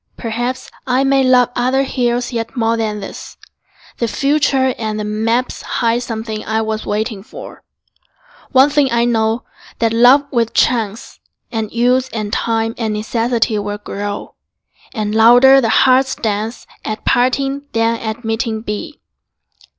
[0.17, 3.37] Perhaps I may love other hills yet more Than this:
[3.99, 7.61] the future and the maps Hide something I was waiting for.
[8.51, 9.43] One thing I know,
[9.77, 11.19] that love with chance
[11.51, 14.33] And use and time and necessity Will grow,
[14.91, 18.99] and louder the heart's dance At parting than at meeting be.